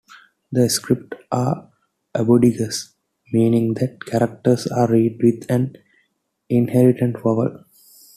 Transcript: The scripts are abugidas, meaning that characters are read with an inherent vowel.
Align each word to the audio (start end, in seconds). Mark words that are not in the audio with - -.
The 0.51 0.67
scripts 0.67 1.15
are 1.31 1.69
abugidas, 2.17 2.93
meaning 3.31 3.75
that 3.75 4.03
characters 4.03 4.65
are 4.65 4.87
read 4.89 5.19
with 5.21 5.45
an 5.47 5.77
inherent 6.49 7.19
vowel. 7.21 7.65